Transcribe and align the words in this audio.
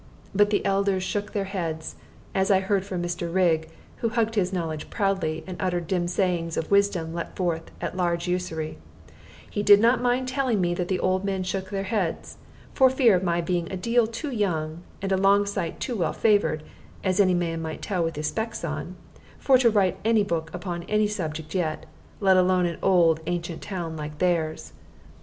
But 0.33 0.49
the 0.49 0.65
elders 0.65 1.03
shook 1.03 1.31
their 1.31 1.43
heads 1.43 1.95
as 2.33 2.49
I 2.49 2.59
heard 2.59 2.83
from 2.83 3.03
Mr. 3.03 3.31
Rigg, 3.31 3.69
who 3.97 4.09
hugged 4.09 4.33
his 4.33 4.51
knowledge 4.51 4.89
proudly, 4.89 5.43
and 5.45 5.57
uttered 5.61 5.85
dim 5.85 6.07
sayings 6.07 6.57
of 6.57 6.71
wisdom 6.71 7.13
let 7.13 7.35
forth 7.35 7.69
at 7.79 7.95
large 7.95 8.27
usury: 8.27 8.79
he 9.47 9.61
did 9.61 9.79
not 9.79 10.01
mind 10.01 10.27
telling 10.27 10.59
me 10.59 10.73
that 10.73 10.87
the 10.87 10.99
old 10.99 11.23
men 11.23 11.43
shook 11.43 11.69
their 11.69 11.83
heads, 11.83 12.37
for 12.73 12.89
fear 12.89 13.13
of 13.15 13.21
my 13.21 13.41
being 13.41 13.71
a 13.71 13.77
deal 13.77 14.07
too 14.07 14.31
young, 14.31 14.81
and 15.03 15.11
a 15.11 15.17
long 15.17 15.45
sight 15.45 15.79
too 15.79 15.95
well 15.95 16.13
favored 16.13 16.63
(as 17.03 17.19
any 17.19 17.35
man 17.35 17.61
might 17.61 17.83
tell 17.83 18.03
without 18.03 18.15
his 18.15 18.25
specs 18.27 18.63
on), 18.65 18.95
for 19.37 19.59
to 19.59 19.69
write 19.69 19.99
any 20.03 20.23
book 20.23 20.49
upon 20.51 20.81
any 20.89 21.05
subject 21.05 21.53
yet, 21.53 21.85
leave 22.19 22.37
alone 22.37 22.65
an 22.65 22.79
old, 22.81 23.19
ancient 23.27 23.61
town 23.61 23.95
like 23.95 24.17
theirs. 24.17 24.73